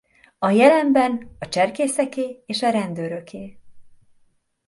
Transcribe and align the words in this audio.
A 0.37 0.49
jelenben 0.49 1.35
a 1.39 1.49
cserkészeké 1.49 2.43
és 2.45 2.61
a 2.61 2.69
rendőröké. 2.69 3.59